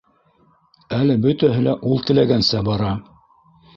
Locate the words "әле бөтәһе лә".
1.01-1.75